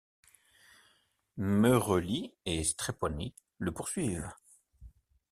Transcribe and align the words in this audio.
Merelli 1.37 2.33
et 2.47 2.63
Strepponi 2.63 3.35
le 3.59 3.71
poursuivent. 3.71 4.31